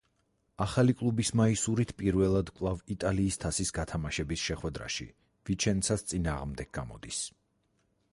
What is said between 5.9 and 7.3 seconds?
წინააღმდეგ გამოდის.